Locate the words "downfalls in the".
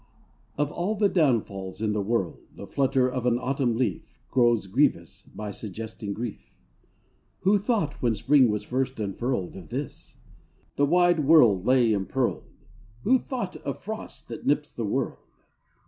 1.07-2.01